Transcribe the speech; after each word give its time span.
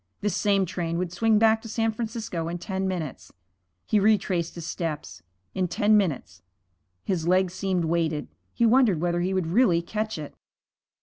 This 0.21 0.35
same 0.35 0.65
train 0.65 0.97
would 0.97 1.11
swing 1.13 1.37
back 1.37 1.61
to 1.61 1.67
San 1.69 1.91
Francisco 1.91 2.47
in 2.47 2.57
ten 2.57 2.87
minutes. 2.87 3.31
He 3.85 3.99
retraced 3.99 4.55
his 4.55 4.65
steps. 4.65 5.21
In 5.53 5.67
ten 5.67 5.95
minutes 5.95 6.41
His 7.03 7.27
legs 7.27 7.53
seemed 7.53 7.85
weighted. 7.85 8.27
He 8.51 8.65
wondered 8.65 8.99
whether 8.99 9.19
he 9.21 9.35
would 9.35 9.45
really 9.45 9.83
catch 9.83 10.17
it. 10.17 10.33